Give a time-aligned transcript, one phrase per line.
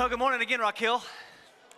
[0.00, 1.02] Well, good morning again, Hill.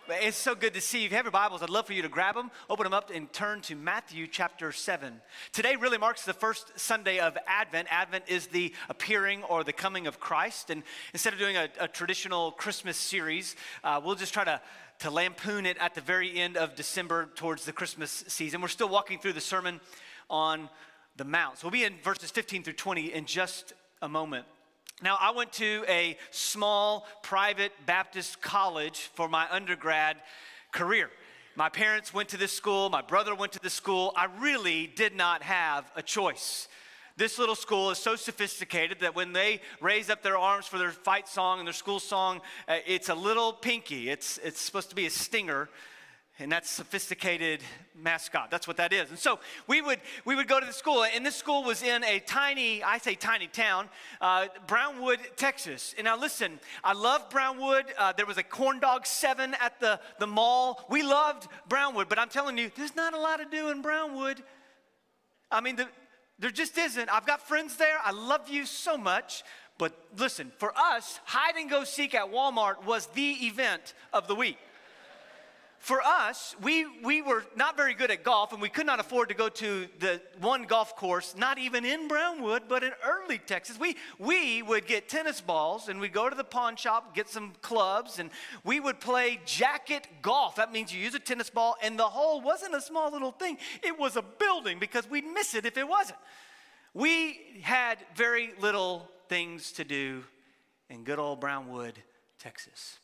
[0.07, 1.07] It's so good to see you.
[1.07, 3.09] If you have your Bibles, I'd love for you to grab them, open them up,
[3.13, 5.19] and turn to Matthew chapter 7.
[5.51, 7.89] Today really marks the first Sunday of Advent.
[7.91, 10.69] Advent is the appearing or the coming of Christ.
[10.69, 14.61] And instead of doing a, a traditional Christmas series, uh, we'll just try to,
[14.99, 18.61] to lampoon it at the very end of December towards the Christmas season.
[18.61, 19.81] We're still walking through the Sermon
[20.29, 20.69] on
[21.17, 21.57] the Mount.
[21.57, 24.45] So we'll be in verses 15 through 20 in just a moment.
[25.03, 30.15] Now, I went to a small private Baptist college for my undergrad
[30.71, 31.09] career.
[31.57, 34.13] My parents went to this school, my brother went to this school.
[34.15, 36.69] I really did not have a choice.
[37.17, 40.91] This little school is so sophisticated that when they raise up their arms for their
[40.91, 44.09] fight song and their school song, uh, it's a little pinky.
[44.09, 45.67] It's, it's supposed to be a stinger
[46.39, 47.61] and that's sophisticated
[47.95, 48.49] mascot.
[48.49, 49.09] That's what that is.
[49.09, 52.03] And so we would we would go to the school and this school was in
[52.03, 53.87] a tiny i say tiny town
[54.19, 55.93] uh, brownwood texas.
[55.97, 57.85] And now listen i love brownwood.
[57.97, 60.85] Uh, there was a corn dog seven at the, the mall.
[60.89, 64.41] We loved brownwood but i'm telling you there's not a lot to do in brownwood.
[65.51, 65.87] I mean the,
[66.39, 67.09] there just isn't.
[67.09, 67.97] I've got friends there.
[68.03, 69.43] I love you so much.
[69.77, 74.35] But listen for us hide and go seek at walmart was the event of the
[74.35, 74.57] week
[75.83, 79.27] for us, we, we were not very good at golf and we could not afford
[79.27, 83.77] to go to the one golf course, not even in Brownwood, but in early Texas.
[83.77, 87.51] We, we would get tennis balls and we'd go to the pawn shop, get some
[87.61, 88.29] clubs, and
[88.63, 90.55] we would play jacket golf.
[90.55, 93.57] That means you use a tennis ball, and the hole wasn't a small little thing,
[93.83, 96.19] it was a building because we'd miss it if it wasn't.
[96.93, 100.23] We had very little things to do
[100.89, 102.01] in good old Brownwood,
[102.39, 102.99] Texas.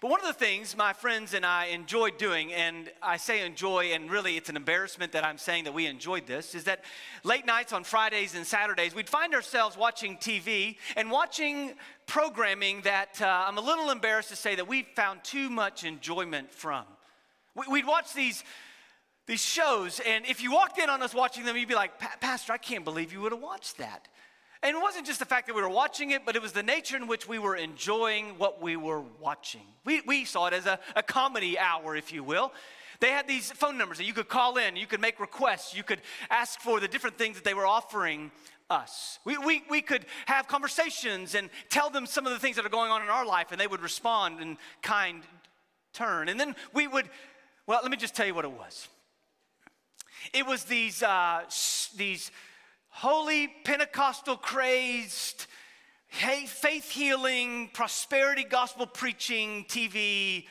[0.00, 3.92] But one of the things my friends and I enjoyed doing, and I say enjoy,
[3.92, 6.84] and really it's an embarrassment that I'm saying that we enjoyed this, is that
[7.24, 11.74] late nights on Fridays and Saturdays, we'd find ourselves watching TV and watching
[12.06, 16.52] programming that uh, I'm a little embarrassed to say that we found too much enjoyment
[16.52, 16.84] from.
[17.68, 18.44] We'd watch these
[19.26, 22.52] these shows, and if you walked in on us watching them, you'd be like, Pastor,
[22.52, 24.06] I can't believe you would have watched that.
[24.62, 26.62] And it wasn't just the fact that we were watching it, but it was the
[26.62, 29.62] nature in which we were enjoying what we were watching.
[29.84, 32.52] We, we saw it as a, a comedy hour, if you will.
[33.00, 35.82] They had these phone numbers that you could call in, you could make requests, you
[35.82, 36.00] could
[36.30, 38.30] ask for the different things that they were offering
[38.70, 39.18] us.
[39.24, 42.70] We, we, we could have conversations and tell them some of the things that are
[42.70, 45.22] going on in our life, and they would respond in kind
[45.92, 46.28] turn.
[46.28, 47.08] And then we would,
[47.66, 48.88] well, let me just tell you what it was.
[50.32, 51.42] It was these, uh,
[51.96, 52.30] these
[52.96, 55.46] holy Pentecostal crazed,
[56.08, 60.46] hey, faith healing, prosperity gospel preaching TV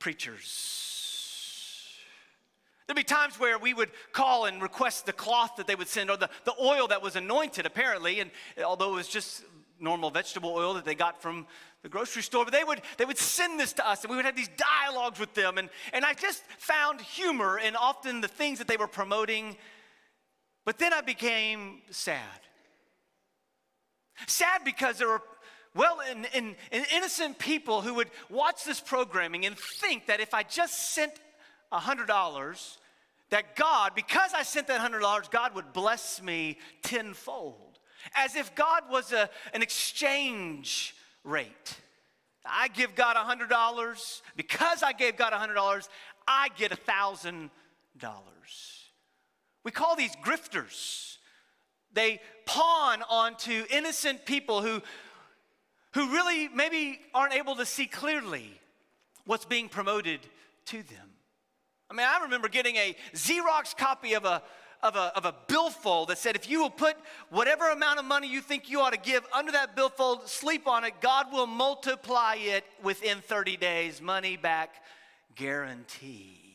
[0.00, 1.94] preachers.
[2.86, 6.10] There'd be times where we would call and request the cloth that they would send
[6.10, 8.32] or the, the oil that was anointed, apparently, and
[8.64, 9.44] although it was just
[9.78, 11.46] normal vegetable oil that they got from
[11.82, 14.24] the grocery store, but they would, they would send this to us and we would
[14.24, 15.58] have these dialogues with them.
[15.58, 19.56] And, and I just found humor in often the things that they were promoting
[20.68, 22.40] but then I became sad.
[24.26, 25.22] Sad because there were
[25.74, 30.34] well in, in, in innocent people who would watch this programming and think that if
[30.34, 31.14] I just sent
[31.72, 32.76] $100,
[33.30, 37.78] that God, because I sent that $100, God would bless me tenfold.
[38.14, 41.78] As if God was a, an exchange rate.
[42.44, 44.20] I give God $100.
[44.36, 45.88] Because I gave God $100,
[46.26, 47.48] I get $1,000.
[49.68, 51.18] We call these grifters.
[51.92, 54.80] They pawn onto innocent people who,
[55.92, 58.58] who really maybe aren't able to see clearly
[59.26, 60.20] what's being promoted
[60.68, 61.10] to them.
[61.90, 64.42] I mean, I remember getting a Xerox copy of a,
[64.82, 66.96] of a, of a billfold that said, if you will put
[67.28, 70.84] whatever amount of money you think you ought to give under that billfold, sleep on
[70.84, 74.00] it, God will multiply it within 30 days.
[74.00, 74.76] Money back
[75.36, 76.47] guarantee.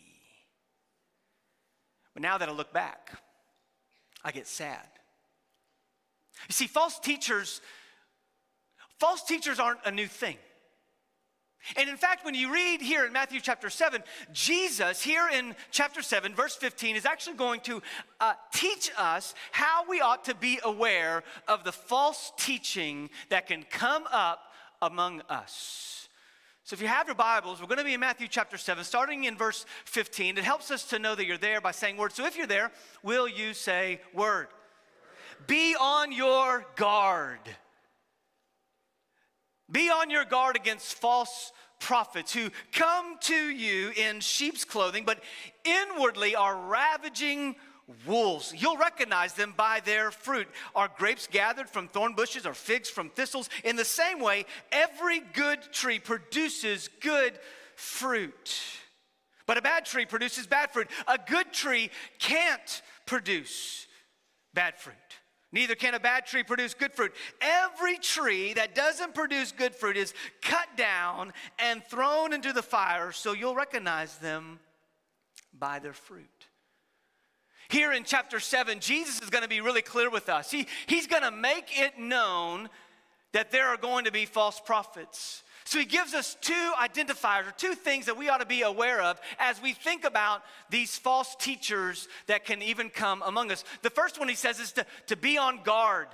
[2.14, 3.12] But now that I look back,
[4.24, 4.88] I get sad.
[6.48, 7.62] You see, false teachers,
[9.00, 10.38] false teachers aren't a new thing.
[11.78, 16.02] And in fact, when you read here in Matthew chapter 7, Jesus, here in chapter
[16.02, 17.82] 7, verse 15, is actually going to
[18.20, 23.64] uh, teach us how we ought to be aware of the false teaching that can
[23.64, 24.52] come up
[24.82, 25.92] among us.
[26.66, 29.26] So if you have your Bibles, we're going to be in Matthew chapter 7, starting
[29.26, 30.38] in verse 15.
[30.38, 32.14] It helps us to know that you're there by saying word.
[32.14, 32.72] So if you're there,
[33.04, 34.48] will you say word?
[35.46, 37.40] Be on your guard.
[39.70, 41.52] Be on your guard against false
[41.82, 45.22] prophets who come to you in sheep's clothing, but
[45.66, 47.58] inwardly are ravaging
[48.06, 48.53] wolves.
[48.56, 50.47] You'll recognize them by their fruit.
[50.76, 53.50] Are grapes gathered from thorn bushes or figs from thistles?
[53.64, 57.38] In the same way, every good tree produces good
[57.76, 58.53] fruit.
[59.46, 60.88] But a bad tree produces bad fruit.
[61.08, 61.90] A good tree
[62.20, 63.88] can't produce
[64.53, 64.96] bad fruit.
[65.52, 67.14] Neither can a bad tree produce good fruit.
[67.40, 73.12] Every tree that doesn't produce good fruit is cut down and thrown into the fire,
[73.12, 74.59] so you'll recognize them
[75.58, 76.42] by their fruit.
[77.70, 80.52] Here in chapter 7, Jesus is going to be really clear with us.
[80.52, 82.70] He, he's going to make it known
[83.32, 85.44] that there are going to be false prophets.
[85.66, 89.02] So he gives us two identifiers or two things that we ought to be aware
[89.02, 93.64] of as we think about these false teachers that can even come among us.
[93.82, 96.08] The first one he says is to, to be on guard.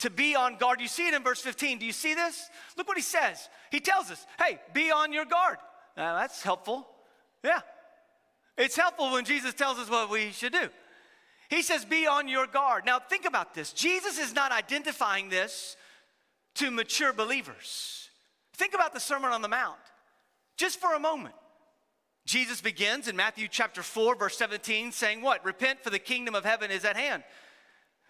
[0.00, 0.80] To be on guard.
[0.80, 1.78] You see it in verse 15.
[1.78, 2.48] Do you see this?
[2.76, 3.48] Look what he says.
[3.70, 5.58] He tells us, hey, be on your guard.
[5.96, 6.86] Uh, that's helpful.
[7.42, 7.60] Yeah.
[8.56, 10.68] It's helpful when Jesus tells us what we should do.
[11.48, 12.84] He says, be on your guard.
[12.84, 13.72] Now, think about this.
[13.72, 15.76] Jesus is not identifying this
[16.54, 18.08] to mature believers.
[18.54, 19.76] Think about the Sermon on the Mount
[20.56, 21.34] just for a moment.
[22.24, 25.44] Jesus begins in Matthew chapter 4, verse 17, saying, What?
[25.44, 27.22] Repent, for the kingdom of heaven is at hand.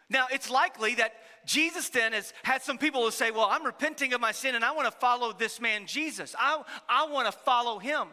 [0.09, 1.15] Now, it's likely that
[1.45, 4.65] Jesus then has had some people who say, Well, I'm repenting of my sin and
[4.65, 6.35] I want to follow this man Jesus.
[6.39, 8.09] I, I want to follow him.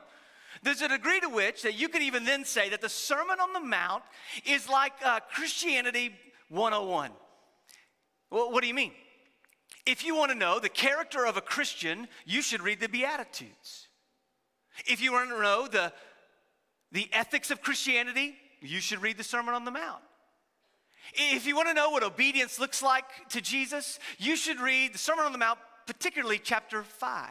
[0.62, 3.54] There's a degree to which that you could even then say that the Sermon on
[3.54, 4.04] the Mount
[4.46, 6.14] is like uh, Christianity
[6.50, 7.12] 101.
[8.30, 8.92] Well, what do you mean?
[9.86, 13.88] If you want to know the character of a Christian, you should read the Beatitudes.
[14.86, 15.92] If you want to know the,
[16.92, 20.02] the ethics of Christianity, you should read the Sermon on the Mount.
[21.14, 24.98] If you want to know what obedience looks like to Jesus, you should read the
[24.98, 27.30] Sermon on the Mount, particularly chapter 5.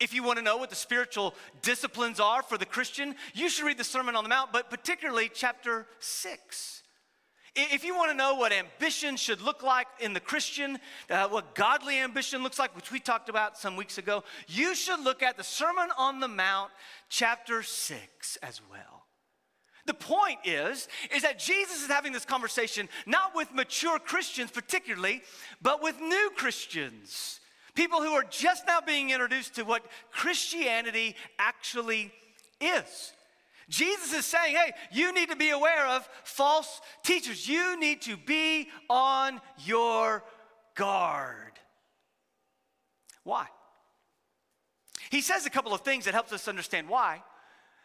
[0.00, 3.66] If you want to know what the spiritual disciplines are for the Christian, you should
[3.66, 6.82] read the Sermon on the Mount, but particularly chapter 6.
[7.54, 10.78] If you want to know what ambition should look like in the Christian,
[11.10, 15.00] uh, what godly ambition looks like, which we talked about some weeks ago, you should
[15.00, 16.70] look at the Sermon on the Mount,
[17.08, 19.04] chapter 6 as well.
[19.86, 25.22] The point is, is that Jesus is having this conversation not with mature Christians particularly,
[25.60, 27.39] but with new Christians.
[27.74, 32.12] People who are just now being introduced to what Christianity actually
[32.60, 33.12] is.
[33.68, 37.48] Jesus is saying, hey, you need to be aware of false teachers.
[37.48, 40.24] You need to be on your
[40.74, 41.52] guard.
[43.22, 43.46] Why?
[45.10, 47.22] He says a couple of things that helps us understand why.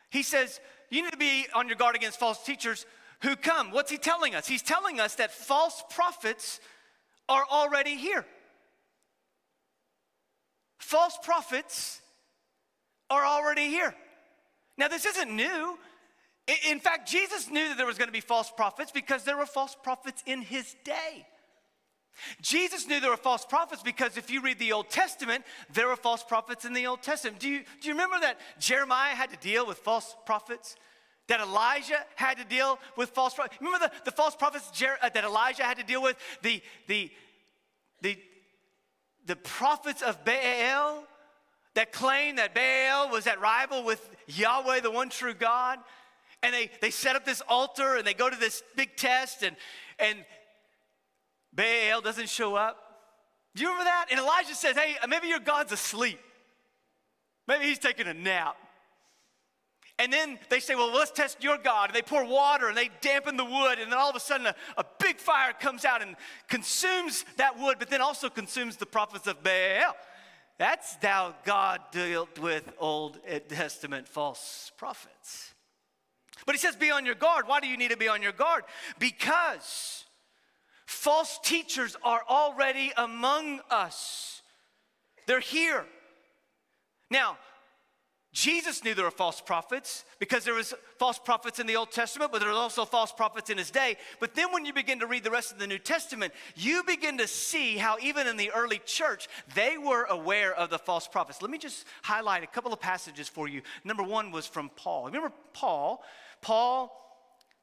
[0.10, 0.60] He says,
[0.90, 2.86] you need to be on your guard against false teachers
[3.22, 3.72] who come.
[3.72, 4.48] What's he telling us?
[4.48, 6.60] He's telling us that false prophets
[7.30, 8.26] are already here.
[10.86, 12.00] False prophets
[13.10, 13.96] are already here.
[14.78, 15.80] Now, this isn't new.
[16.70, 19.48] In fact, Jesus knew that there was going to be false prophets because there were
[19.48, 21.26] false prophets in his day.
[22.40, 25.44] Jesus knew there were false prophets because if you read the Old Testament,
[25.74, 27.40] there were false prophets in the Old Testament.
[27.40, 30.76] Do you, do you remember that Jeremiah had to deal with false prophets?
[31.30, 33.58] That Elijah had to deal with false prophets?
[33.60, 36.16] Remember the, the false prophets Jer- uh, that Elijah had to deal with?
[36.44, 37.10] The, the,
[38.04, 38.20] the,
[39.26, 41.04] the prophets of Baal
[41.74, 45.80] that claimed that Baal was at rival with Yahweh, the one true God.
[46.42, 49.56] And they, they set up this altar and they go to this big test, and,
[50.00, 50.24] and
[51.54, 52.78] Baal doesn't show up.
[53.56, 54.08] Do you remember that?
[54.12, 56.20] And Elijah says, Hey, maybe your God's asleep.
[57.48, 58.58] Maybe he's taking a nap.
[59.98, 61.90] And then they say, Well, let's test your God.
[61.90, 63.80] And they pour water and they dampen the wood.
[63.80, 66.16] And then all of a sudden, a, a big fire comes out and
[66.50, 69.96] consumes that wood, but then also consumes the prophets of Baal.
[70.58, 75.54] That's how God dealt with Old Testament false prophets.
[76.46, 77.48] But he says, be on your guard.
[77.48, 78.64] Why do you need to be on your guard?
[79.00, 80.06] Because
[80.86, 84.42] false teachers are already among us,
[85.28, 85.86] they're here.
[87.10, 87.38] Now,
[88.36, 92.34] Jesus knew there were false prophets because there was false prophets in the Old Testament,
[92.34, 93.96] but there were also false prophets in his day.
[94.20, 97.18] But then when you begin to read the rest of the New Testament, you begin
[97.20, 101.42] to see how even in the early church, they were aware of the false prophets.
[101.42, 103.62] Let me just highlight a couple of passages for you.
[103.86, 105.06] Number one was from Paul.
[105.06, 106.04] Remember Paul?
[106.42, 106.92] Paul,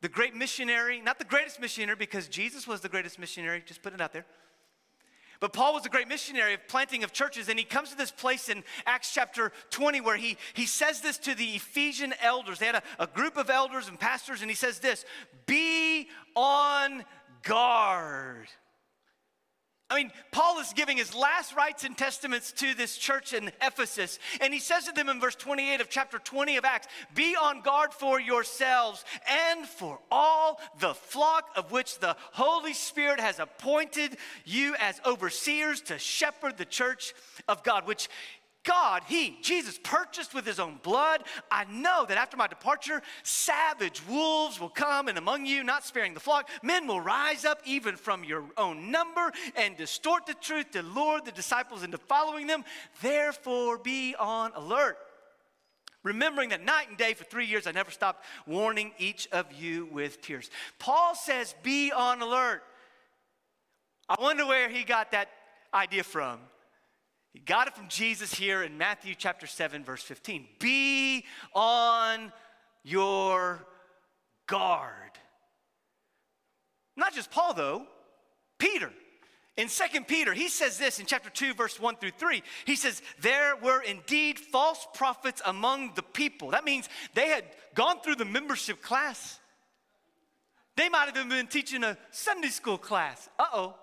[0.00, 3.92] the great missionary, not the greatest missionary because Jesus was the greatest missionary, just put
[3.92, 4.24] it out there.
[5.42, 8.12] But Paul was a great missionary of planting of churches, and he comes to this
[8.12, 12.60] place in Acts chapter 20 where he, he says this to the Ephesian elders.
[12.60, 15.04] They had a, a group of elders and pastors, and he says this
[15.46, 17.04] Be on
[17.42, 18.46] guard
[19.92, 24.18] I mean, Paul is giving his last rites and testaments to this church in Ephesus.
[24.40, 27.60] And he says to them in verse 28 of chapter 20 of Acts Be on
[27.60, 34.16] guard for yourselves and for all the flock of which the Holy Spirit has appointed
[34.46, 37.12] you as overseers to shepherd the church
[37.46, 38.08] of God, which
[38.64, 41.24] God, He, Jesus, purchased with His own blood.
[41.50, 46.14] I know that after my departure, savage wolves will come and among you, not sparing
[46.14, 46.48] the flock.
[46.62, 51.20] Men will rise up even from your own number and distort the truth to lure
[51.20, 52.64] the disciples into following them.
[53.00, 54.96] Therefore, be on alert.
[56.04, 59.86] Remembering that night and day for three years, I never stopped warning each of you
[59.86, 60.50] with tears.
[60.78, 62.62] Paul says, Be on alert.
[64.08, 65.28] I wonder where he got that
[65.72, 66.40] idea from.
[67.32, 70.46] He got it from Jesus here in Matthew chapter 7, verse 15.
[70.58, 71.24] Be
[71.54, 72.30] on
[72.82, 73.66] your
[74.46, 74.92] guard.
[76.96, 77.86] Not just Paul, though,
[78.58, 78.90] Peter.
[79.56, 82.42] In 2 Peter, he says this in chapter 2, verse 1 through 3.
[82.64, 86.50] He says, There were indeed false prophets among the people.
[86.50, 89.38] That means they had gone through the membership class.
[90.76, 93.28] They might have even been teaching a Sunday school class.
[93.38, 93.74] Uh oh.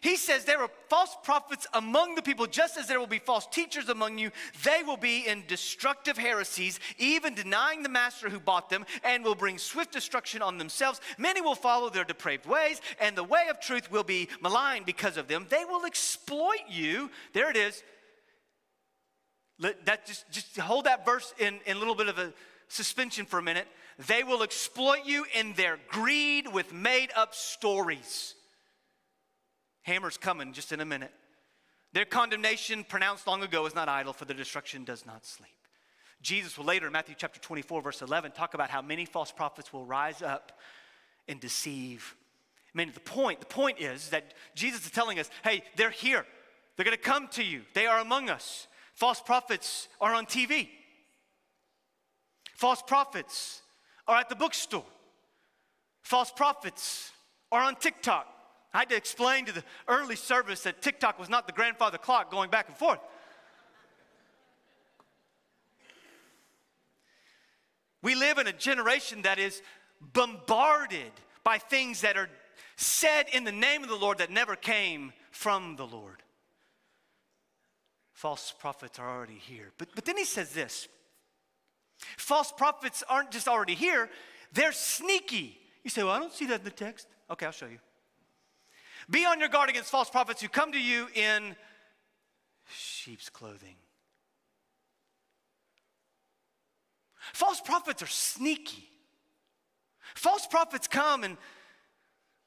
[0.00, 3.46] He says there are false prophets among the people, just as there will be false
[3.46, 4.30] teachers among you.
[4.64, 9.34] They will be in destructive heresies, even denying the master who bought them, and will
[9.34, 11.00] bring swift destruction on themselves.
[11.18, 15.16] Many will follow their depraved ways, and the way of truth will be maligned because
[15.16, 15.46] of them.
[15.48, 17.10] They will exploit you.
[17.32, 17.82] There it is.
[19.58, 22.32] Let, that just, just hold that verse in, in a little bit of a
[22.68, 23.66] suspension for a minute.
[24.06, 28.34] They will exploit you in their greed with made up stories.
[29.88, 31.12] Hammer's coming just in a minute.
[31.92, 35.50] Their condemnation pronounced long ago is not idle, for their destruction does not sleep.
[36.20, 39.72] Jesus will later in Matthew chapter 24, verse 11, talk about how many false prophets
[39.72, 40.52] will rise up
[41.26, 42.14] and deceive.
[42.74, 46.26] I mean, the point, the point is that Jesus is telling us, hey, they're here.
[46.76, 47.62] They're gonna come to you.
[47.72, 48.66] They are among us.
[48.94, 50.68] False prophets are on TV.
[52.56, 53.62] False prophets
[54.06, 54.84] are at the bookstore.
[56.02, 57.10] False prophets
[57.50, 58.26] are on TikTok.
[58.72, 62.30] I had to explain to the early service that TikTok was not the grandfather clock
[62.30, 63.00] going back and forth.
[68.02, 69.62] We live in a generation that is
[70.00, 71.10] bombarded
[71.42, 72.28] by things that are
[72.76, 76.22] said in the name of the Lord that never came from the Lord.
[78.12, 79.72] False prophets are already here.
[79.78, 80.88] But, but then he says this
[82.16, 84.08] false prophets aren't just already here,
[84.52, 85.58] they're sneaky.
[85.82, 87.08] You say, Well, I don't see that in the text.
[87.30, 87.78] Okay, I'll show you.
[89.10, 91.56] Be on your guard against false prophets who come to you in
[92.70, 93.76] sheep's clothing.
[97.32, 98.88] False prophets are sneaky.
[100.14, 101.36] False prophets come and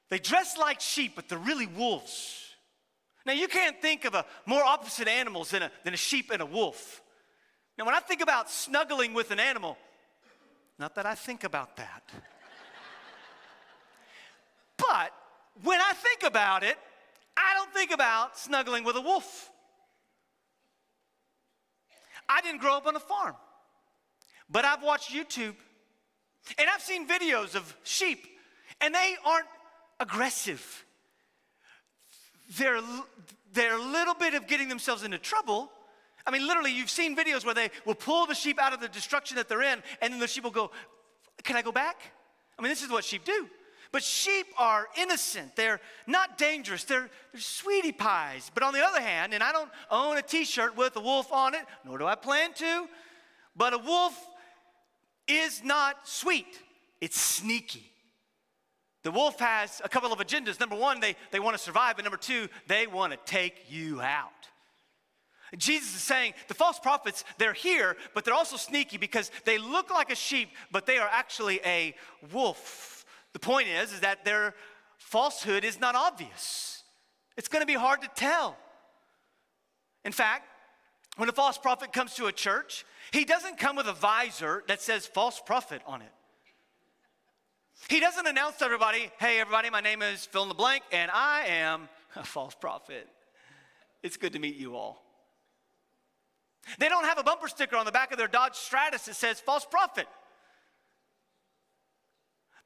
[0.08, 2.38] they dress like sheep, but they're really wolves.
[3.24, 6.42] Now, you can't think of a more opposite animals than a, than a sheep and
[6.42, 7.00] a wolf.
[7.78, 9.78] Now, when I think about snuggling with an animal,
[10.78, 12.02] not that I think about that,
[14.76, 15.12] but
[15.62, 16.76] when I think about it,
[17.36, 19.50] I don't think about snuggling with a wolf.
[22.28, 23.34] I didn't grow up on a farm,
[24.48, 25.54] but I've watched YouTube
[26.58, 28.26] and I've seen videos of sheep,
[28.80, 29.46] and they aren't
[30.00, 30.84] aggressive.
[32.58, 32.80] They're,
[33.52, 35.70] they're a little bit of getting themselves into trouble.
[36.26, 38.88] I mean, literally, you've seen videos where they will pull the sheep out of the
[38.88, 40.70] destruction that they're in, and then the sheep will go,
[41.44, 41.96] Can I go back?
[42.58, 43.48] I mean, this is what sheep do.
[43.92, 45.54] But sheep are innocent.
[45.54, 46.84] They're not dangerous.
[46.84, 48.50] They're, they're sweetie pies.
[48.54, 51.30] But on the other hand, and I don't own a t shirt with a wolf
[51.30, 52.88] on it, nor do I plan to,
[53.54, 54.18] but a wolf
[55.28, 56.58] is not sweet,
[57.00, 57.90] it's sneaky.
[59.02, 60.58] The wolf has a couple of agendas.
[60.60, 64.00] Number one, they, they want to survive, and number two, they want to take you
[64.00, 64.30] out.
[65.58, 69.90] Jesus is saying the false prophets, they're here, but they're also sneaky because they look
[69.90, 71.94] like a sheep, but they are actually a
[72.32, 72.91] wolf.
[73.32, 74.54] The point is, is that their
[74.98, 76.82] falsehood is not obvious.
[77.36, 78.56] It's going to be hard to tell.
[80.04, 80.48] In fact,
[81.16, 84.80] when a false prophet comes to a church, he doesn't come with a visor that
[84.80, 86.12] says false prophet on it.
[87.88, 91.10] He doesn't announce to everybody, hey, everybody, my name is fill in the blank, and
[91.12, 93.08] I am a false prophet.
[94.02, 95.02] It's good to meet you all.
[96.78, 99.40] They don't have a bumper sticker on the back of their Dodge Stratus that says
[99.40, 100.06] false prophet.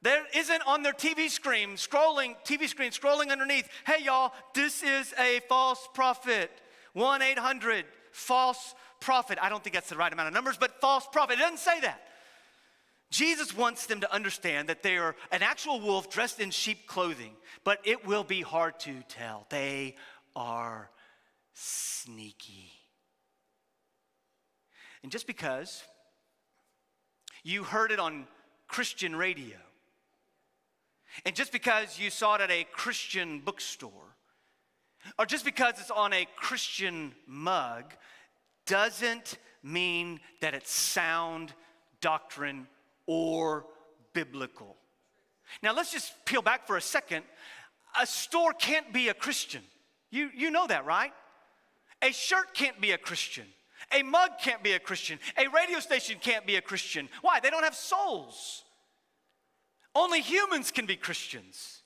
[0.01, 5.13] There isn't on their TV screen, scrolling, TV screen, scrolling underneath, hey y'all, this is
[5.19, 6.51] a false prophet.
[6.93, 9.37] 1 800 false prophet.
[9.41, 11.33] I don't think that's the right amount of numbers, but false prophet.
[11.33, 12.01] It doesn't say that.
[13.09, 17.33] Jesus wants them to understand that they are an actual wolf dressed in sheep clothing,
[17.63, 19.45] but it will be hard to tell.
[19.49, 19.95] They
[20.35, 20.89] are
[21.53, 22.71] sneaky.
[25.03, 25.83] And just because
[27.43, 28.27] you heard it on
[28.67, 29.55] Christian radio,
[31.25, 34.15] and just because you saw it at a Christian bookstore,
[35.17, 37.93] or just because it's on a Christian mug,
[38.65, 41.53] doesn't mean that it's sound
[42.01, 42.67] doctrine
[43.05, 43.65] or
[44.13, 44.75] biblical.
[45.63, 47.23] Now, let's just peel back for a second.
[47.99, 49.61] A store can't be a Christian.
[50.11, 51.11] You, you know that, right?
[52.01, 53.45] A shirt can't be a Christian.
[53.91, 55.19] A mug can't be a Christian.
[55.37, 57.09] A radio station can't be a Christian.
[57.21, 57.39] Why?
[57.39, 58.63] They don't have souls.
[59.97, 61.81] Only humans can be Christians.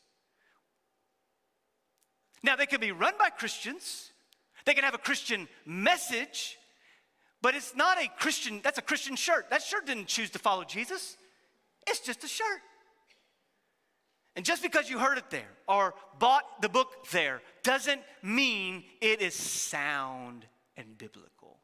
[2.43, 4.11] Now, they can be run by Christians,
[4.65, 6.57] they can have a Christian message,
[7.41, 9.49] but it's not a Christian, that's a Christian shirt.
[9.49, 11.15] That shirt didn't choose to follow Jesus,
[11.87, 12.59] it's just a shirt.
[14.35, 19.21] And just because you heard it there or bought the book there doesn't mean it
[19.21, 21.59] is sound and biblical.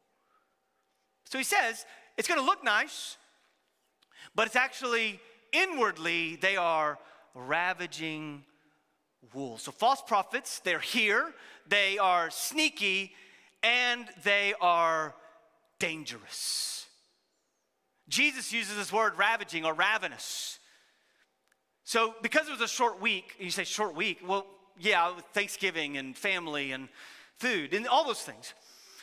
[1.26, 1.84] So he says
[2.16, 3.18] it's going to look nice,
[4.34, 5.20] but it's actually
[5.52, 6.98] inwardly they are
[7.34, 8.44] ravaging
[9.34, 9.64] wolves.
[9.64, 11.32] So false prophets, they're here,
[11.68, 13.12] they are sneaky,
[13.62, 15.14] and they are
[15.78, 16.86] dangerous.
[18.08, 20.58] Jesus uses this word ravaging or ravenous.
[21.84, 24.46] So, because it was a short week, you say short week, well,
[24.78, 26.88] yeah, Thanksgiving and family and
[27.38, 28.54] food and all those things.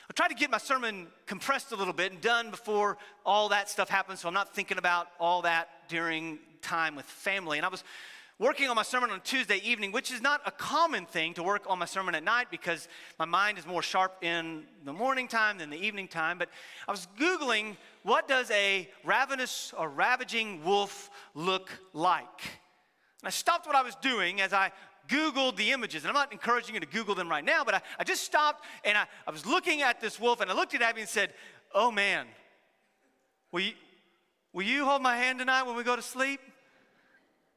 [0.10, 3.70] I tried to get my sermon compressed a little bit and done before all that
[3.70, 7.58] stuff happened, so I'm not thinking about all that during time with family.
[7.58, 7.84] And I was
[8.38, 11.64] working on my sermon on Tuesday evening, which is not a common thing to work
[11.68, 15.58] on my sermon at night because my mind is more sharp in the morning time
[15.58, 16.38] than the evening time.
[16.38, 16.50] But
[16.88, 22.42] I was Googling what does a ravenous or ravaging wolf look like?
[23.22, 24.72] And I stopped what I was doing as I
[25.08, 26.04] Googled the images.
[26.04, 28.66] And I'm not encouraging you to Google them right now, but I, I just stopped
[28.84, 31.34] and I, I was looking at this wolf and I looked at Abby and said,
[31.74, 32.28] Oh man,
[33.52, 33.74] will you,
[34.54, 36.40] will you hold my hand tonight when we go to sleep?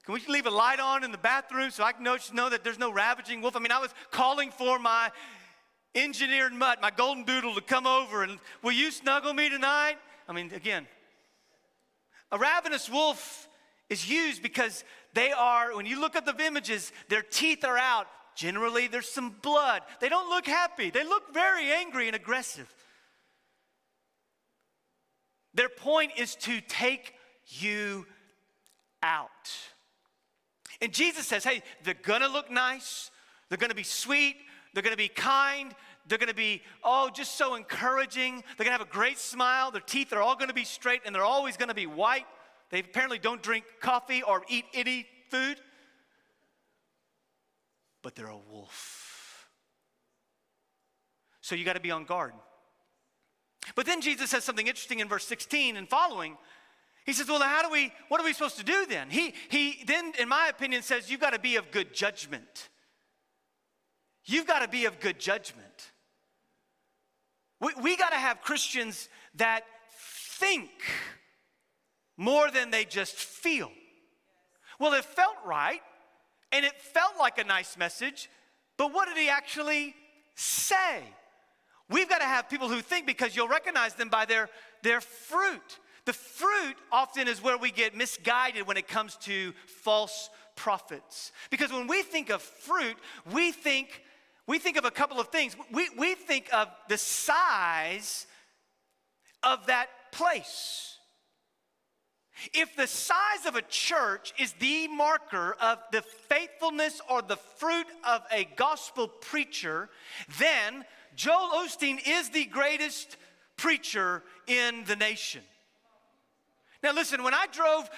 [0.04, 2.64] Can we leave a light on in the bathroom so I can know, know that
[2.64, 3.56] there's no ravaging wolf?
[3.56, 5.10] I mean, I was calling for my
[5.94, 9.96] engineered mutt, my golden doodle, to come over and will you snuggle me tonight?
[10.28, 10.86] I mean, again,
[12.30, 13.48] a ravenous wolf
[13.88, 14.84] is used because
[15.18, 18.06] they are, when you look at the images, their teeth are out.
[18.36, 19.82] Generally, there's some blood.
[20.00, 22.72] They don't look happy, they look very angry and aggressive.
[25.54, 27.14] Their point is to take
[27.48, 28.06] you
[29.02, 29.50] out.
[30.80, 33.10] And Jesus says, hey, they're gonna look nice,
[33.48, 34.36] they're gonna be sweet,
[34.72, 35.74] they're gonna be kind,
[36.06, 38.44] they're gonna be, oh, just so encouraging.
[38.56, 41.24] They're gonna have a great smile, their teeth are all gonna be straight, and they're
[41.24, 42.26] always gonna be white.
[42.70, 45.58] They apparently don't drink coffee or eat any food,
[48.02, 49.48] but they're a wolf.
[51.40, 52.34] So you gotta be on guard.
[53.74, 56.36] But then Jesus says something interesting in verse 16 and following.
[57.04, 59.08] He says, Well, how do we, what are we supposed to do then?
[59.10, 62.68] He, he then, in my opinion, says, You've got to be of good judgment.
[64.24, 65.92] You've got to be of good judgment.
[67.60, 69.62] We, we got to have Christians that
[70.38, 70.68] think
[72.18, 73.70] more than they just feel.
[74.78, 75.80] Well, it felt right
[76.52, 78.28] and it felt like a nice message,
[78.76, 79.94] but what did he actually
[80.34, 81.02] say?
[81.88, 84.50] We've got to have people who think because you'll recognize them by their,
[84.82, 85.78] their fruit.
[86.04, 91.32] The fruit often is where we get misguided when it comes to false prophets.
[91.50, 92.96] Because when we think of fruit,
[93.32, 94.02] we think
[94.48, 95.54] we think of a couple of things.
[95.70, 98.26] We, we think of the size
[99.42, 100.96] of that place.
[102.52, 107.86] If the size of a church is the marker of the faithfulness or the fruit
[108.04, 109.88] of a gospel preacher,
[110.38, 110.84] then
[111.16, 113.16] Joel Osteen is the greatest
[113.56, 115.42] preacher in the nation.
[116.82, 117.90] Now, listen, when I drove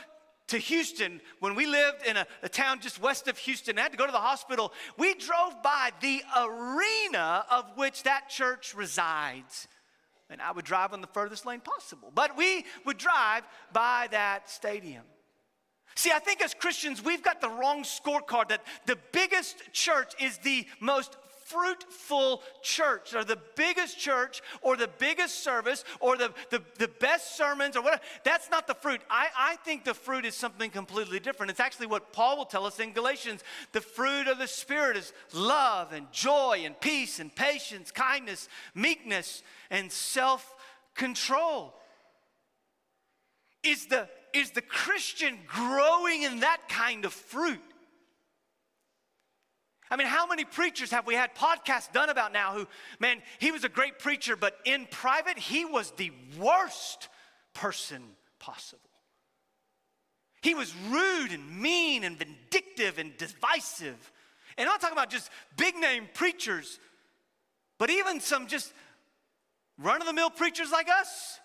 [0.48, 3.92] to Houston, when we lived in a, a, town just west of Houston, I had
[3.92, 4.72] to go to the hospital.
[4.96, 9.68] We drove by the arena of which that church resides.
[10.30, 12.12] And I would drive on the furthest lane possible.
[12.14, 15.02] But we would drive by that stadium.
[15.96, 20.38] See, I think as Christians, we've got the wrong scorecard that the biggest church is
[20.38, 21.16] the most
[21.50, 27.36] fruitful church or the biggest church or the biggest service or the, the, the best
[27.36, 28.02] sermons or whatever.
[28.24, 29.00] That's not the fruit.
[29.10, 31.50] I, I think the fruit is something completely different.
[31.50, 33.42] It's actually what Paul will tell us in Galatians.
[33.72, 39.42] The fruit of the Spirit is love and joy and peace and patience, kindness, meekness,
[39.70, 40.54] and self
[40.94, 41.74] control.
[43.62, 47.60] Is the is the Christian growing in that kind of fruit?
[49.90, 52.68] I mean, how many preachers have we had podcasts done about now who,
[53.00, 57.08] man, he was a great preacher, but in private, he was the worst
[57.54, 58.02] person
[58.38, 58.80] possible.
[60.42, 64.12] He was rude and mean and vindictive and divisive.
[64.56, 66.78] And I'm not talking about just big name preachers,
[67.78, 68.72] but even some just
[69.76, 71.40] run of the mill preachers like us.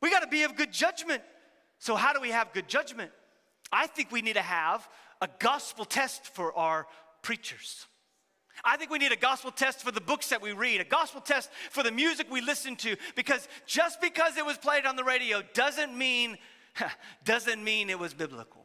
[0.00, 1.22] We got to be of good judgment.
[1.78, 3.10] So, how do we have good judgment?
[3.72, 4.88] I think we need to have
[5.20, 6.86] a gospel test for our
[7.28, 7.84] preachers.
[8.64, 11.20] I think we need a gospel test for the books that we read, a gospel
[11.20, 15.04] test for the music we listen to, because just because it was played on the
[15.04, 16.38] radio doesn't mean,
[17.26, 18.64] doesn't mean it was biblical.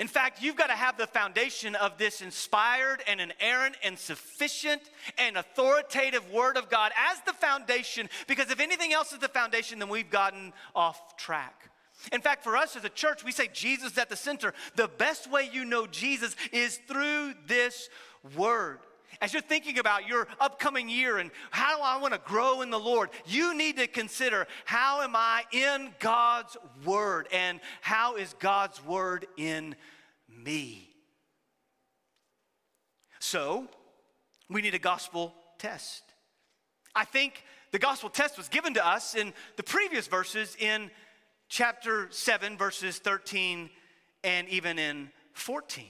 [0.00, 4.82] In fact, you've got to have the foundation of this inspired and inerrant and sufficient
[5.18, 9.78] and authoritative Word of God as the foundation, because if anything else is the foundation,
[9.78, 11.70] then we've gotten off track.
[12.10, 14.54] In fact, for us as a church, we say Jesus is at the center.
[14.74, 17.88] The best way you know Jesus is through this
[18.36, 18.80] Word.
[19.20, 22.70] As you're thinking about your upcoming year and how do I want to grow in
[22.70, 28.34] the Lord, you need to consider how am I in God's Word and how is
[28.40, 29.76] God's Word in
[30.28, 30.88] me?
[33.20, 33.68] So,
[34.48, 36.02] we need a gospel test.
[36.94, 40.90] I think the gospel test was given to us in the previous verses in
[41.52, 43.68] chapter 7, verses 13
[44.24, 45.84] and even in 14.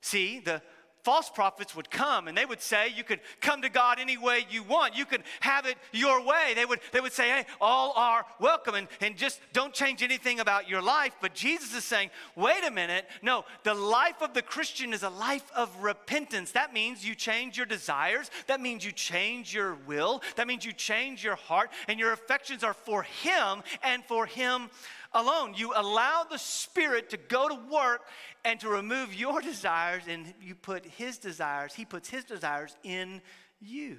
[0.00, 0.62] See, the
[1.04, 4.46] false prophets would come and they would say you could come to god any way
[4.50, 4.96] you want.
[4.96, 6.52] You can have it your way.
[6.54, 8.74] They would they would say hey all are welcome.
[8.74, 11.12] And, and just don't change anything about your life.
[11.20, 13.06] But jesus is saying wait a minute.
[13.22, 16.52] No the life of the christian is a life of repentance.
[16.52, 18.30] That means you change your desires.
[18.46, 20.22] That means you change your will.
[20.36, 21.70] That means you change your heart.
[21.86, 24.70] And your affections are for him and for him
[25.14, 25.54] alone.
[25.56, 28.02] You allow the Spirit to go to work
[28.44, 33.22] and to remove your desires, and you put His desires, He puts His desires in
[33.60, 33.98] you.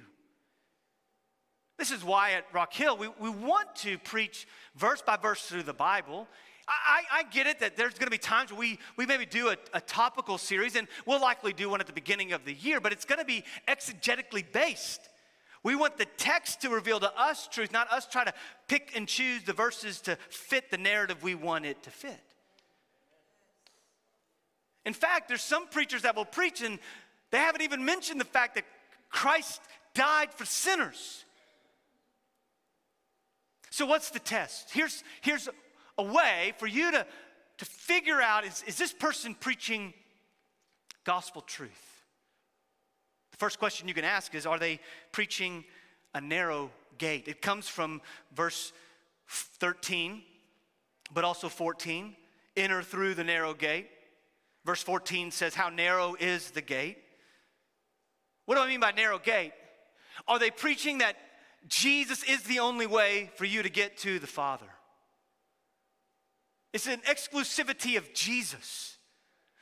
[1.78, 5.64] This is why at Rock Hill we, we want to preach verse by verse through
[5.64, 6.26] the Bible.
[6.68, 9.50] I, I, get it that there's going to be times where we, we maybe do
[9.50, 12.80] a, a, topical series, and we'll likely do one at the beginning of the year,
[12.80, 15.08] but it's going to be exegetically based.
[15.66, 18.32] We want the text to reveal to us truth, not us try to
[18.68, 22.20] pick and choose the verses to fit the narrative we want it to fit.
[24.84, 26.78] In fact, there's some preachers that will preach and
[27.32, 28.64] they haven't even mentioned the fact that
[29.10, 29.60] Christ
[29.92, 31.24] died for sinners.
[33.70, 34.70] So, what's the test?
[34.72, 35.48] Here's, here's
[35.98, 37.04] a way for you to,
[37.58, 39.94] to figure out is, is this person preaching
[41.04, 41.85] gospel truth?
[43.38, 44.80] First question you can ask is Are they
[45.12, 45.64] preaching
[46.14, 47.28] a narrow gate?
[47.28, 48.00] It comes from
[48.34, 48.72] verse
[49.28, 50.22] 13,
[51.12, 52.16] but also 14.
[52.56, 53.88] Enter through the narrow gate.
[54.64, 56.98] Verse 14 says, How narrow is the gate?
[58.46, 59.52] What do I mean by narrow gate?
[60.26, 61.16] Are they preaching that
[61.68, 64.66] Jesus is the only way for you to get to the Father?
[66.72, 68.95] It's an exclusivity of Jesus.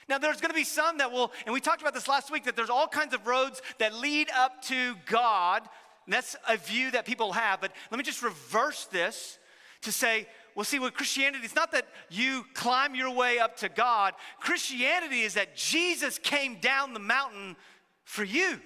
[0.08, 2.44] Now, there's going to be some that will, and we talked about this last week,
[2.44, 5.62] that there's all kinds of roads that lead up to God.
[6.06, 7.60] that's a view that people have.
[7.60, 9.38] But let me just reverse this
[9.82, 13.68] to say, well, see, with Christianity, it's not that you climb your way up to
[13.68, 14.14] God.
[14.40, 17.56] Christianity is that Jesus came down the mountain
[18.04, 18.60] for you.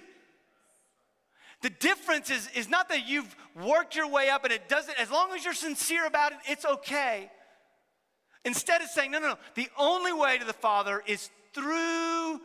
[1.61, 5.11] The difference is, is not that you've worked your way up and it doesn't, as
[5.11, 7.29] long as you're sincere about it, it's okay.
[8.45, 12.39] Instead of saying, no, no, no, the only way to the Father is through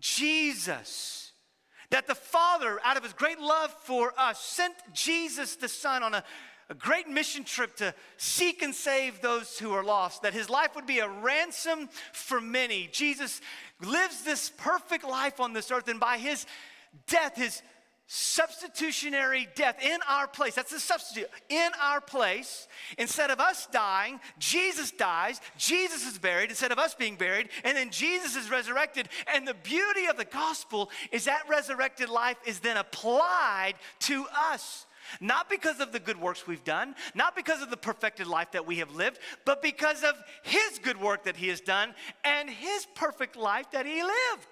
[0.00, 1.32] Jesus.
[1.90, 6.14] That the Father, out of his great love for us, sent Jesus the Son on
[6.14, 6.24] a,
[6.70, 10.22] a great mission trip to seek and save those who are lost.
[10.22, 12.88] That his life would be a ransom for many.
[12.90, 13.40] Jesus
[13.82, 16.46] lives this perfect life on this earth, and by his
[17.06, 17.60] death, his
[18.06, 20.54] substitutionary death in our place.
[20.54, 21.28] That's the substitute.
[21.48, 26.94] In our place, instead of us dying, Jesus dies, Jesus is buried instead of us
[26.94, 29.08] being buried, and then Jesus is resurrected.
[29.32, 34.86] And the beauty of the gospel is that resurrected life is then applied to us.
[35.20, 38.66] Not because of the good works we've done, not because of the perfected life that
[38.66, 42.86] we have lived, but because of His good work that He has done and His
[42.94, 44.46] perfect life that He lived.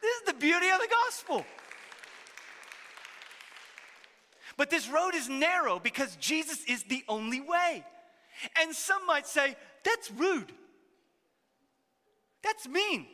[0.00, 1.44] This is the beauty of the gospel.
[4.56, 7.84] But this road is narrow because Jesus is the only way.
[8.60, 10.52] And some might say, that's rude.
[12.42, 13.06] That's mean.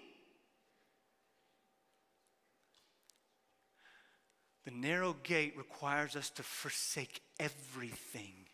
[4.64, 8.46] The narrow gate requires us to forsake everything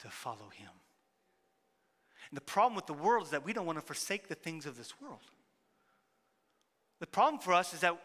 [0.00, 0.70] to follow him.
[2.30, 4.64] And the problem with the world is that we don't want to forsake the things
[4.64, 5.20] of this world.
[7.00, 7.98] The problem for us is that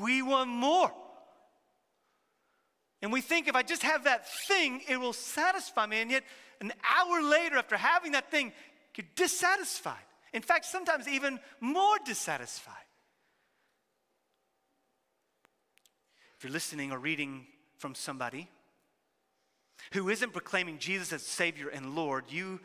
[0.00, 0.92] we want more.
[3.02, 6.00] And we think if I just have that thing, it will satisfy me.
[6.00, 6.24] And yet,
[6.60, 8.52] an hour later, after having that thing,
[8.96, 9.96] you're dissatisfied.
[10.32, 12.74] In fact, sometimes even more dissatisfied.
[16.36, 17.46] If you're listening or reading
[17.78, 18.48] from somebody
[19.92, 22.60] who isn't proclaiming Jesus as Savior and Lord, you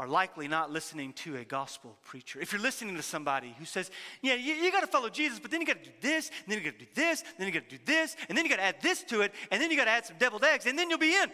[0.00, 2.40] are likely not listening to a gospel preacher.
[2.40, 3.90] If you're listening to somebody who says,
[4.22, 6.50] Yeah, you, you got to follow Jesus, but then you got to do this, and
[6.50, 8.48] then you got to do this, then you got to do this, and then you
[8.48, 10.64] got to add this to it, and then you got to add some deviled eggs,
[10.64, 11.30] and then you'll be in.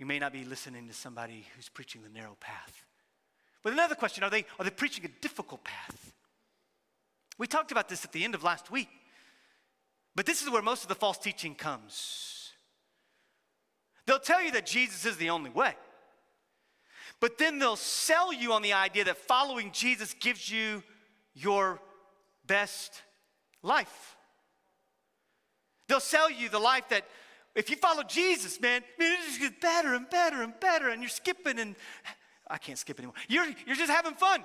[0.00, 2.84] You may not be listening to somebody who's preaching the narrow path.
[3.62, 6.12] But another question are they, are they preaching a difficult path?
[7.38, 8.88] We talked about this at the end of last week.
[10.16, 12.39] But this is where most of the false teaching comes.
[14.10, 15.72] They'll tell you that Jesus is the only way.
[17.20, 20.82] But then they'll sell you on the idea that following Jesus gives you
[21.32, 21.80] your
[22.44, 23.02] best
[23.62, 24.16] life.
[25.86, 27.04] They'll sell you the life that
[27.54, 31.00] if you follow Jesus, man, man, it just gets better and better and better, and
[31.00, 31.76] you're skipping and
[32.48, 33.14] I can't skip anymore.
[33.28, 34.42] You're, you're just having fun.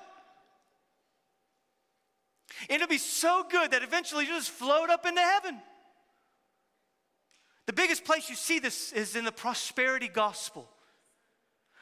[2.70, 5.60] And it'll be so good that eventually you'll just float up into heaven.
[7.66, 10.70] The biggest place you see this is in the prosperity gospel.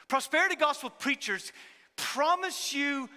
[0.08, 1.52] Prosperity gospel preachers
[1.96, 3.10] promise you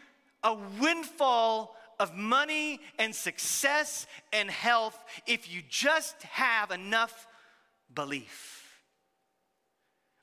[0.42, 7.26] a windfall of money and success and health if you just have enough
[7.94, 8.80] belief.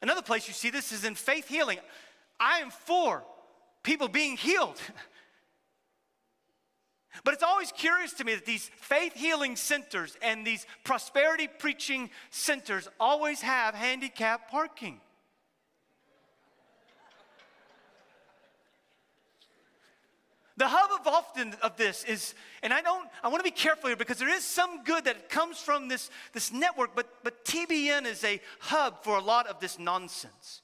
[0.02, 1.80] Another place you see this is in faith healing.
[2.40, 3.24] I am for
[3.84, 4.80] people being healed.
[7.24, 12.10] But it's always curious to me that these faith healing centers and these prosperity preaching
[12.32, 15.00] centers always have handicap parking.
[20.58, 23.90] The hub of often of this is, and I don't, I want to be careful
[23.90, 28.06] here because there is some good that comes from this, this network, but, but TBN
[28.06, 30.63] is a hub for a lot of this nonsense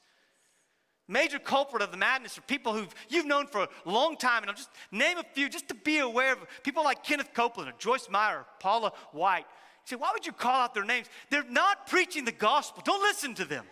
[1.09, 4.43] major culprit of the madness are people who you've known for a long time.
[4.43, 7.69] And I'll just name a few just to be aware of people like Kenneth Copeland
[7.69, 9.45] or Joyce Meyer, Paula White.
[9.85, 11.07] You say, why would you call out their names?
[11.29, 12.83] They're not preaching the gospel.
[12.85, 13.65] Don't listen to them.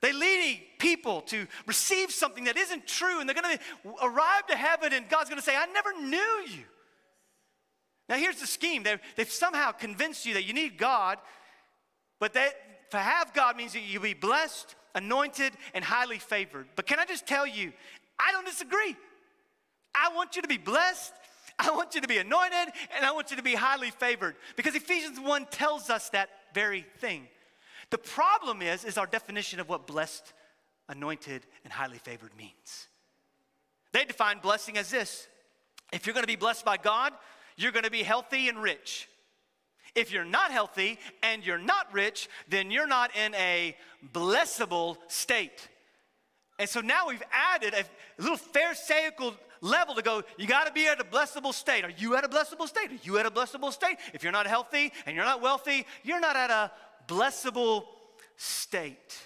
[0.00, 4.56] They lead people to receive something that isn't true, and they're going to arrive to
[4.56, 6.64] heaven, and God's going to say, I never knew you.
[8.08, 11.18] Now, here's the scheme they've, they've somehow convinced you that you need God,
[12.18, 16.66] but that to have God means that you'll be blessed, anointed, and highly favored.
[16.76, 17.72] But can I just tell you,
[18.18, 18.96] I don't disagree.
[19.94, 21.12] I want you to be blessed.
[21.58, 24.74] I want you to be anointed and I want you to be highly favored because
[24.74, 27.28] Ephesians 1 tells us that very thing.
[27.90, 30.32] The problem is is our definition of what blessed,
[30.88, 32.88] anointed and highly favored means.
[33.92, 35.28] They define blessing as this.
[35.92, 37.12] If you're going to be blessed by God,
[37.56, 39.08] you're going to be healthy and rich.
[39.94, 43.76] If you're not healthy and you're not rich, then you're not in a
[44.12, 45.68] blessable state.
[46.58, 47.84] And so now we've added a
[48.20, 51.84] little pharisaical level to go, you got to be at a blessable state.
[51.84, 52.90] Are you at a blessable state?
[52.90, 53.96] Are you at a blessable state?
[54.12, 56.70] If you're not healthy and you're not wealthy, you're not at a
[57.08, 57.84] blessable
[58.36, 59.18] state.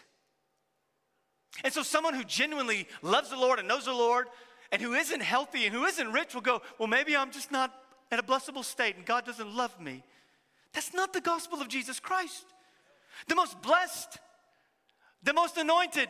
[1.63, 4.27] And so someone who genuinely loves the Lord and knows the Lord
[4.73, 7.73] and who isn't healthy and who isn't rich will go, well, maybe I'm just not
[8.11, 10.03] at a blessable state and God doesn't love me.
[10.75, 12.45] That's not the gospel of Jesus Christ.
[13.29, 14.19] The most blessed,
[15.23, 16.09] the most anointed,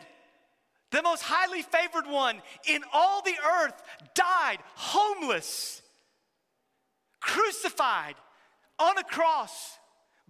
[0.91, 3.81] the most highly favored one in all the earth
[4.15, 5.81] died homeless,
[7.19, 8.15] crucified
[8.79, 9.77] on a cross,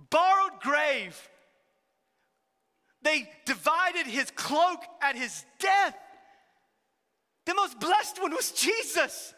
[0.10, 1.18] borrowed grave.
[3.02, 5.96] They divided his cloak at his death.
[7.46, 9.34] The most blessed one was Jesus.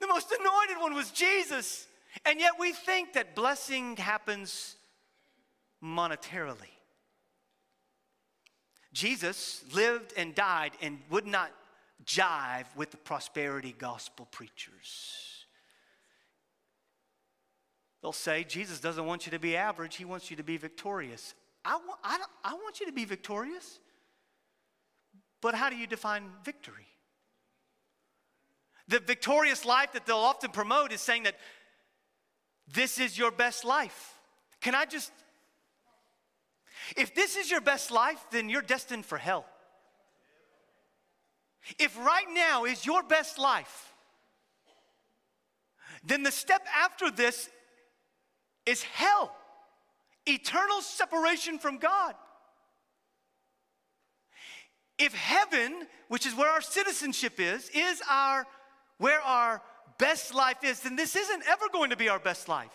[0.00, 1.86] The most anointed one was Jesus.
[2.24, 4.76] And yet we think that blessing happens
[5.82, 6.72] monetarily.
[8.92, 11.50] Jesus lived and died and would not
[12.04, 15.46] jive with the prosperity gospel preachers.
[18.02, 21.34] They'll say, Jesus doesn't want you to be average, he wants you to be victorious.
[21.64, 23.78] I, wa- I, I want you to be victorious.
[25.40, 26.86] But how do you define victory?
[28.88, 31.36] The victorious life that they'll often promote is saying that
[32.68, 34.18] this is your best life.
[34.60, 35.12] Can I just,
[36.96, 39.44] if this is your best life, then you're destined for hell.
[41.78, 43.92] If right now is your best life,
[46.04, 47.48] then the step after this
[48.66, 49.34] is hell,
[50.26, 52.14] eternal separation from God.
[54.98, 58.46] If heaven, which is where our citizenship is, is our
[58.98, 59.60] where our
[60.02, 62.72] best life is, then this isn't ever going to be our best life.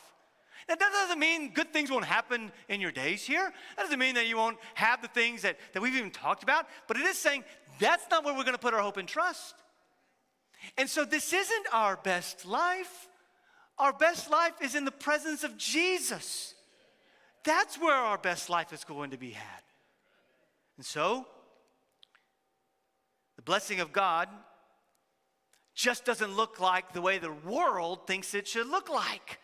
[0.70, 3.52] Now, that doesn't mean good things won't happen in your days here.
[3.76, 6.68] That doesn't mean that you won't have the things that, that we've even talked about,
[6.88, 7.44] but it is saying
[7.80, 9.56] that's not where we're going to put our hope and trust.
[10.78, 13.10] And so this isn't our best life.
[13.78, 16.56] Our best life is in the presence of Jesus.
[17.44, 19.64] That's where our best life is going to be had.
[20.78, 21.26] And so,
[23.36, 24.30] the blessing of God
[25.78, 29.40] just doesn't look like the way the world thinks it should look like.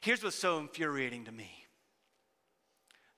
[0.00, 1.52] Here's what's so infuriating to me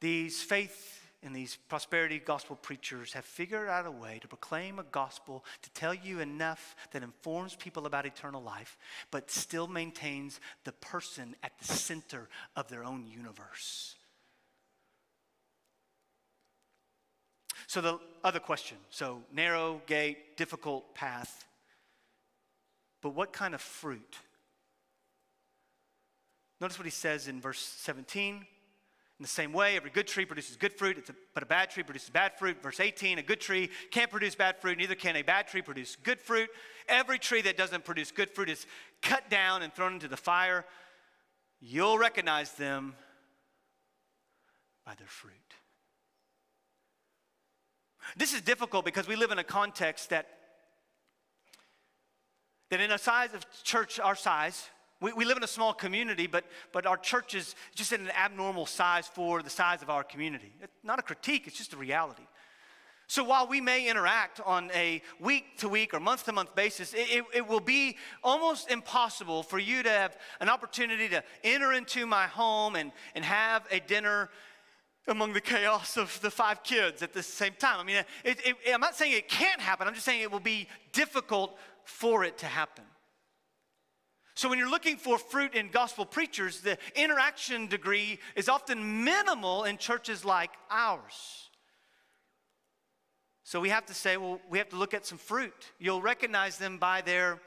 [0.00, 0.92] these faith
[1.22, 5.70] and these prosperity gospel preachers have figured out a way to proclaim a gospel to
[5.70, 8.76] tell you enough that informs people about eternal life,
[9.10, 13.95] but still maintains the person at the center of their own universe.
[17.66, 21.44] So, the other question so, narrow gate, difficult path,
[23.02, 24.16] but what kind of fruit?
[26.60, 28.46] Notice what he says in verse 17.
[29.18, 31.82] In the same way, every good tree produces good fruit, a, but a bad tree
[31.82, 32.62] produces bad fruit.
[32.62, 35.96] Verse 18, a good tree can't produce bad fruit, neither can a bad tree produce
[35.96, 36.50] good fruit.
[36.86, 38.66] Every tree that doesn't produce good fruit is
[39.00, 40.66] cut down and thrown into the fire.
[41.60, 42.94] You'll recognize them
[44.84, 45.45] by their fruit.
[48.16, 50.26] This is difficult because we live in a context that,
[52.70, 54.68] that in a size of church our size,
[55.00, 58.10] we, we live in a small community, but, but our church is just in an
[58.10, 60.52] abnormal size for the size of our community.
[60.62, 62.26] It's not a critique, it's just a reality.
[63.08, 66.92] So while we may interact on a week to week or month to month basis,
[66.92, 71.72] it, it, it, will be almost impossible for you to have an opportunity to enter
[71.72, 74.28] into my home and, and have a dinner
[75.08, 77.78] among the chaos of the five kids at the same time.
[77.80, 80.40] I mean, it, it, I'm not saying it can't happen, I'm just saying it will
[80.40, 82.84] be difficult for it to happen.
[84.36, 89.64] So, when you're looking for fruit in gospel preachers, the interaction degree is often minimal
[89.64, 91.48] in churches like ours.
[93.44, 95.72] So, we have to say, well, we have to look at some fruit.
[95.78, 97.40] You'll recognize them by their,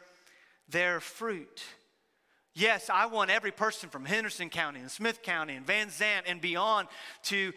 [0.67, 1.61] their fruit.
[2.55, 6.41] Yes, I want every person from Henderson County and Smith County and Van Zandt and
[6.41, 6.87] beyond
[7.23, 7.53] to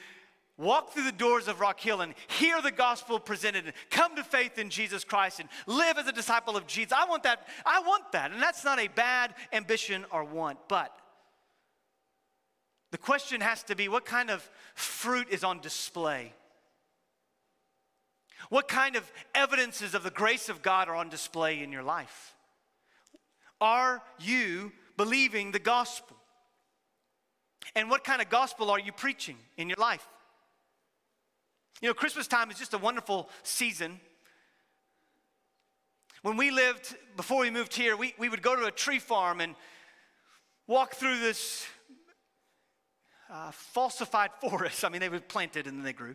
[0.59, 4.23] walk through the doors of Rock Hill and hear the gospel presented and come to
[4.23, 6.93] faith in Jesus Christ and live as a disciple of Jesus.
[6.93, 7.47] I want that.
[7.65, 8.31] I want that.
[8.33, 10.59] And that's not a bad ambition or want.
[10.69, 10.95] But
[12.91, 16.33] the question has to be what kind of fruit is on display?
[18.51, 22.35] What kind of evidences of the grace of God are on display in your life?
[23.61, 26.17] Are you believing the gospel?
[27.75, 30.07] And what kind of gospel are you preaching in your life?
[31.81, 33.99] You know, Christmas time is just a wonderful season.
[36.23, 39.41] When we lived, before we moved here, we, we would go to a tree farm
[39.41, 39.57] and
[40.69, 41.67] walk through this
[43.29, 44.85] uh, falsified forest.
[44.85, 46.15] I mean, they were planted and then they grew.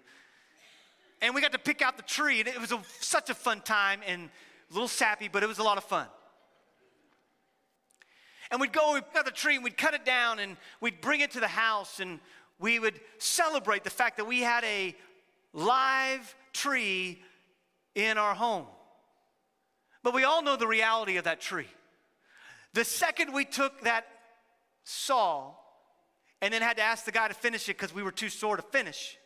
[1.22, 3.60] And we got to pick out the tree, and it was a, such a fun
[3.60, 4.30] time and
[4.70, 6.08] a little sappy, but it was a lot of fun.
[8.52, 11.22] And we'd go we'd cut the tree and we'd cut it down and we'd bring
[11.22, 12.20] it to the house and
[12.60, 14.96] we would celebrate the fact that we had a
[15.54, 17.22] live tree
[17.96, 18.66] in our home.
[20.04, 21.68] But we all know the reality of that tree.
[22.74, 24.06] The second we took that
[24.84, 25.54] saw
[26.42, 28.56] and then had to ask the guy to finish it because we were too sore
[28.56, 29.18] to finish,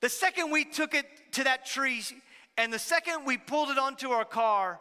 [0.00, 2.02] the second we took it to that tree
[2.58, 4.78] and the second we pulled it onto our car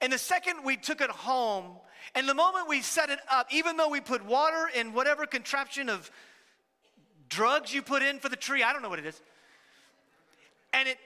[0.00, 1.76] and the second we took it home
[2.14, 5.88] and the moment we set it up, even though we put water in whatever contraption
[5.88, 6.10] of
[7.28, 9.20] drugs you put in for the tree, I don't know what it is.
[10.72, 10.98] And it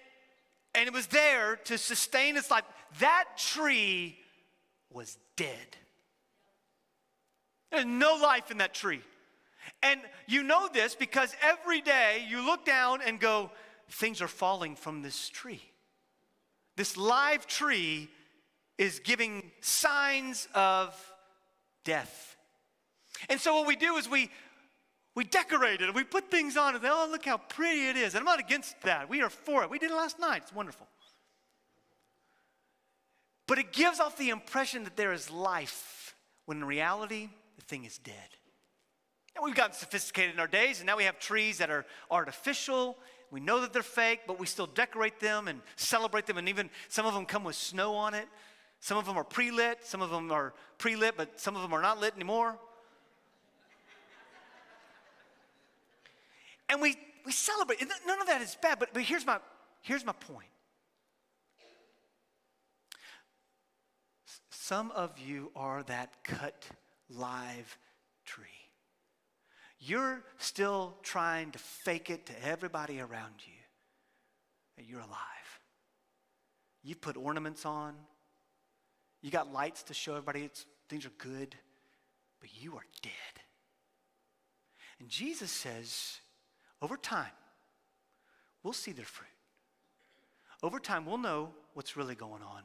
[0.74, 2.64] and it was there to sustain its life.
[3.00, 4.16] That tree
[4.90, 5.76] was dead.
[7.70, 9.00] There's no life in that tree.
[9.82, 13.50] And you know this because every day you look down and go,
[13.88, 15.62] things are falling from this tree.
[16.76, 18.08] This live tree
[18.80, 20.96] is giving signs of
[21.84, 22.34] death.
[23.28, 24.30] And so what we do is we
[25.14, 26.82] we decorate it, we put things on it.
[26.84, 28.14] Oh, look how pretty it is.
[28.14, 29.10] And I'm not against that.
[29.10, 29.70] We are for it.
[29.70, 30.42] We did it last night.
[30.44, 30.86] It's wonderful.
[33.46, 36.14] But it gives off the impression that there is life,
[36.46, 38.14] when in reality, the thing is dead.
[39.34, 42.96] And we've gotten sophisticated in our days, and now we have trees that are artificial.
[43.32, 46.70] We know that they're fake, but we still decorate them and celebrate them, and even
[46.88, 48.28] some of them come with snow on it.
[48.80, 51.62] Some of them are pre lit, some of them are pre lit, but some of
[51.62, 52.58] them are not lit anymore.
[56.70, 57.80] And we, we celebrate.
[58.06, 59.38] None of that is bad, but, but here's, my,
[59.82, 60.48] here's my point.
[64.50, 66.64] Some of you are that cut
[67.08, 67.76] live
[68.24, 68.46] tree.
[69.80, 73.54] You're still trying to fake it to everybody around you
[74.76, 75.18] that you're alive.
[76.84, 77.94] You put ornaments on,
[79.22, 80.50] you got lights to show everybody
[80.88, 81.54] things are good,
[82.40, 83.12] but you are dead.
[84.98, 86.18] And Jesus says,
[86.82, 87.32] over time,
[88.62, 89.28] we'll see their fruit.
[90.62, 92.62] Over time, we'll know what's really going on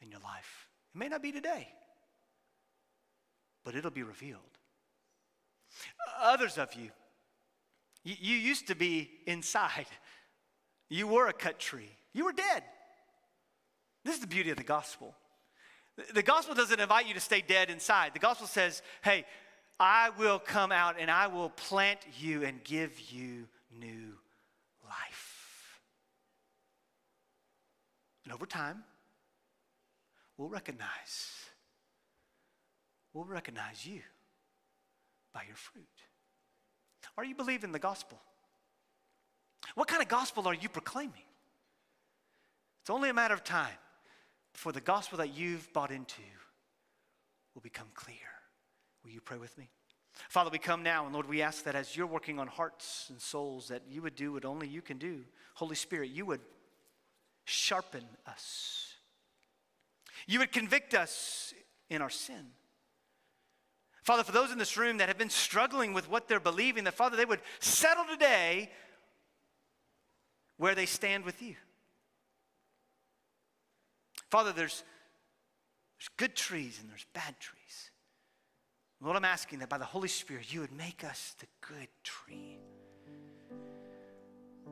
[0.00, 0.68] in your life.
[0.94, 1.68] It may not be today,
[3.64, 4.40] but it'll be revealed.
[6.20, 6.90] Others of you,
[8.04, 9.86] you, you used to be inside.
[10.88, 11.90] You were a cut tree.
[12.12, 12.62] You were dead.
[14.04, 15.16] This is the beauty of the gospel.
[16.14, 18.12] The gospel doesn't invite you to stay dead inside.
[18.12, 19.24] The gospel says, hey,
[19.80, 24.12] I will come out and I will plant you and give you new
[24.84, 25.80] life.
[28.24, 28.84] And over time,
[30.36, 31.30] we'll recognize,
[33.14, 34.00] we'll recognize you
[35.32, 35.84] by your fruit.
[37.16, 38.18] Are you believing the gospel?
[39.74, 41.12] What kind of gospel are you proclaiming?
[42.82, 43.78] It's only a matter of time
[44.56, 46.22] before the gospel that you've bought into
[47.54, 48.16] will become clear.
[49.04, 49.68] Will you pray with me?
[50.30, 53.20] Father, we come now, and Lord, we ask that as you're working on hearts and
[53.20, 55.24] souls, that you would do what only you can do.
[55.52, 56.40] Holy Spirit, you would
[57.44, 58.94] sharpen us.
[60.26, 61.52] You would convict us
[61.90, 62.46] in our sin.
[64.04, 66.94] Father, for those in this room that have been struggling with what they're believing, that
[66.94, 68.70] Father, they would settle today
[70.56, 71.56] where they stand with you.
[74.30, 74.82] Father, there's,
[75.98, 77.90] there's good trees and there's bad trees.
[79.00, 82.58] Lord, I'm asking that by the Holy Spirit, you would make us the good tree.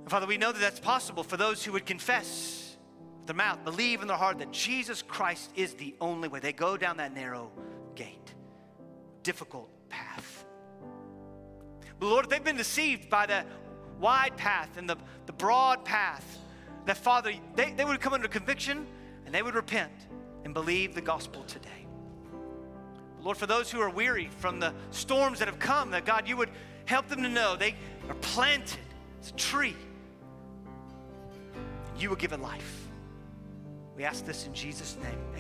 [0.01, 2.77] And Father, we know that that's possible for those who would confess
[3.19, 6.41] with their mouth, believe in their heart that Jesus Christ is the only way.
[6.41, 7.51] They go down that narrow
[7.95, 8.35] gate,
[9.23, 10.45] difficult path.
[12.01, 13.45] But Lord, if they've been deceived by the
[14.01, 14.97] wide path and the,
[15.27, 16.39] the broad path,
[16.87, 18.87] that Father, they, they would come under conviction
[19.27, 19.93] and they would repent
[20.45, 21.69] and believe the gospel today.
[23.23, 26.37] Lord, for those who are weary from the storms that have come, that God, you
[26.37, 26.51] would
[26.85, 27.75] help them to know they
[28.09, 28.79] are planted
[29.23, 29.77] as a tree.
[31.99, 32.89] You will give it life.
[33.97, 35.19] We ask this in Jesus' name.
[35.31, 35.35] Amen.